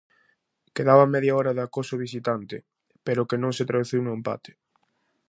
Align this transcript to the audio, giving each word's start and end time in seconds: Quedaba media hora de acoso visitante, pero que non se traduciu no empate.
Quedaba 0.75 1.11
media 1.15 1.35
hora 1.39 1.53
de 1.57 1.63
acoso 1.67 2.01
visitante, 2.05 2.55
pero 3.05 3.27
que 3.29 3.37
non 3.41 3.55
se 3.57 3.67
traduciu 3.69 3.99
no 4.03 4.15
empate. 4.19 4.51